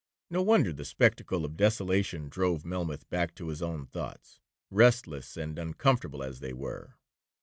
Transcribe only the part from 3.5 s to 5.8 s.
own thoughts, restless and